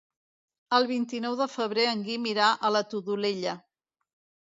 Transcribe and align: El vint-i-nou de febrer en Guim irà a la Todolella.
El 0.77 0.87
vint-i-nou 0.91 1.37
de 1.43 1.49
febrer 1.57 1.87
en 1.91 2.03
Guim 2.09 2.27
irà 2.35 2.51
a 2.71 2.75
la 2.79 2.85
Todolella. 2.97 3.59